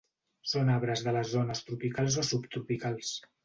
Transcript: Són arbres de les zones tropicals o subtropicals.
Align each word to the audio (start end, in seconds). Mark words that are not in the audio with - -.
Són 0.53 0.71
arbres 0.75 1.03
de 1.09 1.13
les 1.19 1.31
zones 1.35 1.63
tropicals 1.69 2.21
o 2.25 2.27
subtropicals. 2.33 3.17